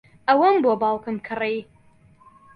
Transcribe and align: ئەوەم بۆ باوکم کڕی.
ئەوەم 0.27 0.55
بۆ 0.63 0.71
باوکم 0.81 1.17
کڕی. 1.27 1.57